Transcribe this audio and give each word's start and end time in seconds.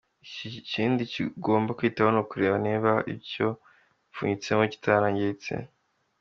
Ikindi 0.61 1.03
ugomba 1.37 1.75
kwitaho 1.77 2.09
ni 2.11 2.19
ukureba 2.23 2.55
niba 2.65 2.91
icyo 3.15 3.47
bipfunyitsemo 3.57 4.63
kitarangiritse. 4.71 5.53